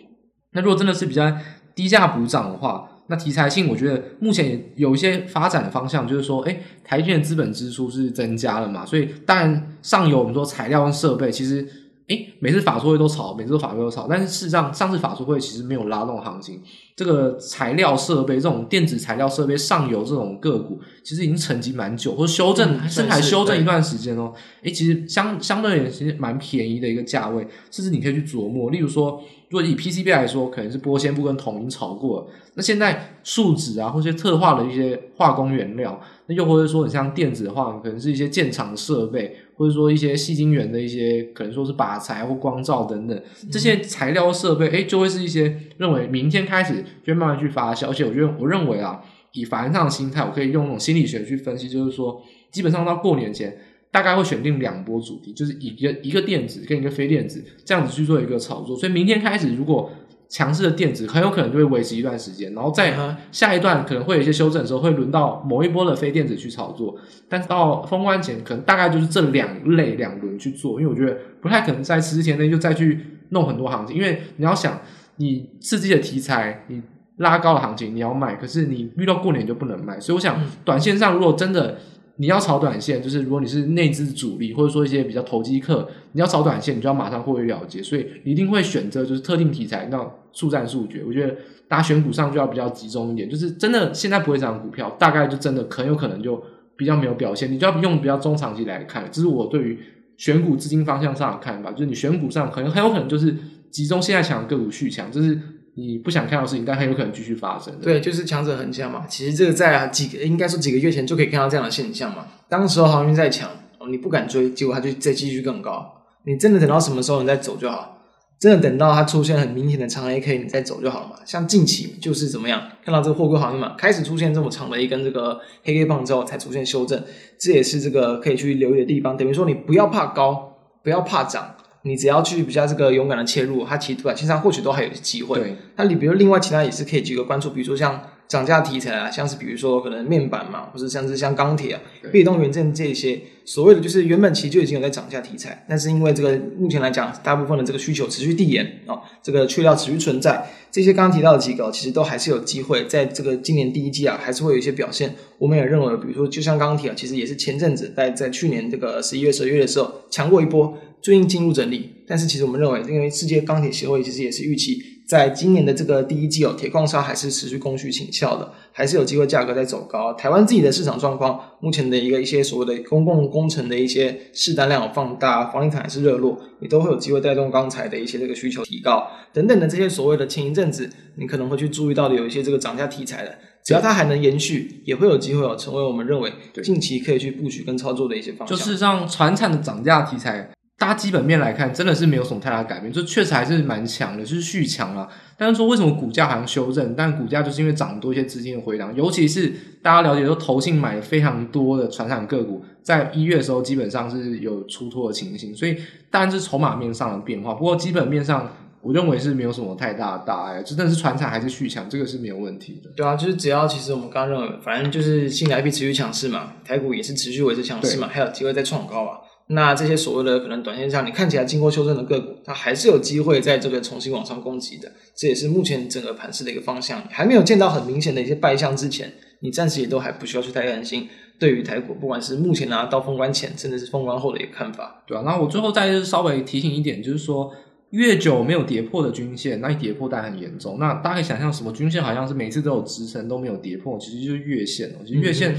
[0.54, 1.32] 那如果真的是比较
[1.76, 11.68] 低价补涨的话，那题材性，我觉得目前有一些发展的方向，就是说，诶，台积电资本支出是增加了嘛，所以当然上游我们说材料跟设备，其实，
[12.10, 16.62] 诶，每次法说会都炒，每次都法说会都炒，但是事实上上次法说会其实没有拉动行情，
[16.96, 24.34] 这个材料设备这种电子材料设备上游这种个股，其实已经沉寂蛮久，或者修正，嗯、甚至还修正一段时间哦，
[24.64, 29.22] 诶，其实相相对而言其实蛮便宜的一个价位，甚至你可以去琢磨，例如说。
[29.52, 32.28] 如果以 PCB 来说，可能是玻纤布跟铜已经炒过了。
[32.54, 47.90] 那现在树脂啊，或者特化的一些化工原料，那又或者说你像电子的话，可能是一些建厂设备，或者说一些细晶圆的一些，可能说是靶材或光照等等这些材料设备，哎，就会是一些认为明天开始就会慢慢去发酵。
[47.90, 49.02] 而且我觉得，我认为啊，
[49.34, 53.58] 以法人上的心态，我可以用那种心理学去分析，就是说，基本上到过年前。
[53.92, 58.78] 大概会选定两波主题，就是一个一个电子跟一个非电子这样子去做一个炒作。
[58.78, 59.92] 所以明天开始，如果
[60.30, 62.96] 强势的电子很有可能就会维持一段时间，然后再
[63.32, 66.96] 下一段可能会有一些修正的时候，会轮到某一波的非电子去炒作。
[67.28, 74.80] 但是到封关前，可能大概就是这两类两轮去做，因为我觉得不太可能在十天内就再去弄很多行情，因为你要想
[75.16, 76.82] 你刺激的题材，你
[77.18, 80.00] 拉高的行情你要卖，可是你遇到过年就不能卖。
[80.00, 81.78] 所以我想，短线上如果真的。
[82.22, 91.02] 你要炒短线，就是如果你是内资主力，或者说一些比较投机客，你要炒短线，你就要马上获利了结，所以一定会选择就是特定题材，那速战速决。
[91.08, 91.34] 我觉得
[91.70, 96.44] 大家选股上就要比较集中一点，就是真的现在不会涨股票，大概就真的很有可能就
[96.76, 99.08] 比较没有表现，你就要用比较中长期来看。
[99.10, 99.80] 这是我对于
[100.18, 103.34] 选股资金方向上的看法，就是你选股上可能很有可能就是
[103.72, 105.40] 集中现在强的个股续强，就是。
[105.76, 107.74] 你不想看到的事情，但很有可能继续发生。
[107.82, 109.06] 对，就是强者恒强嘛。
[109.08, 112.28] 其实这个在几个应该说几个月前就可以看到这样的现象嘛。
[112.48, 113.50] 当时候航运在强，
[113.90, 115.94] 你不敢追，结果它就再继续更高。
[116.26, 117.98] 你真的等到什么时候你再走就好。
[118.40, 121.16] 真的等到它出现很明显的长 A K，你再走就好了嘛。
[121.26, 127.04] 像近期就是怎么样，看到这个货柜航运嘛，开始出现这么长的一根这个黑 K 棒之后，才出现修正，
[127.38, 129.18] 这也是这个可以去留意的地方。
[129.18, 131.56] 等于说你不要怕高，不要怕涨。
[131.84, 135.40] 你只要去比较这个勇敢的切入，它其实短线上或许都还有机会。
[135.40, 155.16] 对，那你比如另外其他也是可以几个关注，比如说像涨价题材啊，像是比如说可能面板嘛，或者像是像钢铁啊、被动元件这些，所谓的就是原本其实就已经有在涨价题材，但是因为这个目前来讲，大部分的这个需求持续递延啊，这个缺料持续存在，这些刚刚提到的几个其实都还是有机会在这个今年第一季啊，还是会有一些表现。
[155.40, 160.78] 我们也认为，比如说就像钢铁啊，其实也是前阵子在在去年这个十一月、十二月的时候强过一波。
[161.02, 170.14] 最近进入整理，但是其实我们认为，因为世界钢铁协会其实也是预期，在今年的这个第一季哦，铁矿砂还是持续供需倾销的，还是有机会价格在走高。
[170.14, 186.32] 台湾自己的市场状况，目前的一个一些所谓的公共工程的一些市单量放大，房地产还是热络，也都会有机会带动钢材的一些这个需求提高等等的这些所谓的前一阵子，你可能会去注意到的有一些这个涨价题材的，只要它还能延续，也会有机会哦，成为我们认为
[186.62, 188.58] 近期可以去布局跟操作的一些方向。
[188.58, 190.50] 就是让船产的涨价题材。
[190.80, 195.10] 大家基本面来看，真的是没有什么太大改变，就确实还是蛮强的，就是续强了。
[195.38, 196.96] 但是说为什么股价好像修正？
[196.96, 205.76] 但股价就是因为涨多一些资金的回档，尤其是大家了解说，投信买了非常多的船产个股，在一月的时候基本上是有出脱的情形，所以
[206.10, 207.54] 当然是筹码面上的变化。
[207.54, 208.50] 不过基本面上，
[208.82, 212.90] 我认为是没有什么太大的大碍，真的是船产还是续强，这个是没有问题的。
[212.96, 219.20] 对啊，就是只要其实我们刚刚认为，反正就是新台币持续强势嘛，台股也是持续维持强势嘛，还有机会再创高啊。
[219.52, 224.92] 那这些所谓的可能短线上你看起来经过修正的个股，它还是有机会在这个重新往上攻击的。
[225.16, 227.02] 这也是目前整个盘势的一个方向。
[227.10, 231.08] 还没有见到很明显的一些败象之前，你暂时也都还不需要去太担心。
[231.40, 237.52] 对于台股，不管是目前啊到封关前，甚至是封关后的一个看法，对啊，那我最后再稍微提醒一点，就是说。
[237.92, 240.78] 越久没有跌破的均线，那一跌破当然很严重。
[240.78, 245.02] 那大家可以想象，什么均线好像是每次都有支撑都没有跌破，其实就是月线哦。
[245.04, 245.56] 其实月线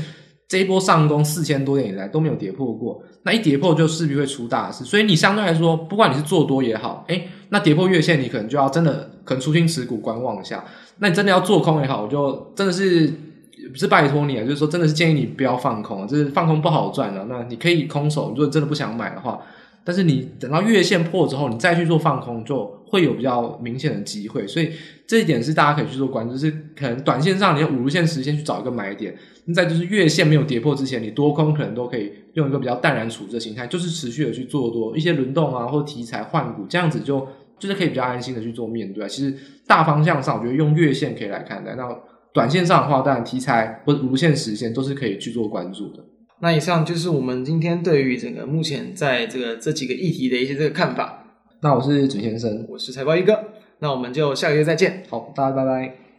[0.50, 4.84] 这一波上攻四千多点以来都没有跌破过，那一跌破就势必会出大事。
[4.84, 10.64] 所以你相对来说，不管你是做多也好，诶，那跌破月线，你可能就要真的可能出清持股观望一下。
[10.98, 13.06] 那你真的要做空也好，我就真的是
[13.70, 17.24] 不是拜托你啊，就是说真的是建议你不要放空，就是放空不好赚的。
[17.26, 19.40] 那你可以空手，如果真的不想买的话。
[19.84, 24.46] 但是你等到月线破之后，你再去做放空，就会有比较明显的机会。
[24.46, 24.70] 所以
[25.06, 29.16] 这一点是大家可以去做关注，就是可能短线上你用五日线、十线去找一个买点。
[29.46, 37.26] 那在就是月线没有跌破之前，你多空可能都可以用一个比较淡然处置的心态，就是持续的去做多一些轮动啊，或题材换股，这样子就
[37.58, 39.08] 就是可以比较安心的去做面对。
[39.08, 39.34] 其实
[39.66, 41.74] 大方向上，我觉得用月线可以来看待。
[41.74, 41.88] 那
[42.32, 46.04] 短线上的话，当然题材或者五线、十线都是可以去做关注的。
[46.42, 51.19] 那以上就是我们今天对于整个目前在这个这几个议题的一些这个看法。
[51.62, 53.38] 那我是准先生，我是财报一哥，
[53.80, 55.02] 那我们就下个月再见。
[55.10, 56.09] 好，大家拜拜。